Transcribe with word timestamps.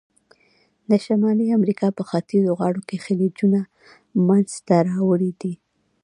د 0.89 0.91
شمالي 1.05 1.45
امریکا 1.57 1.87
په 1.97 2.03
ختیځو 2.09 2.51
غاړو 2.59 2.81
کې 2.89 3.03
خلیجونه 3.05 3.59
منځته 4.27 4.75
راوړي 4.89 5.31
دي. 5.41 5.53